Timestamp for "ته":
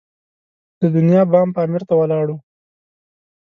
1.89-1.93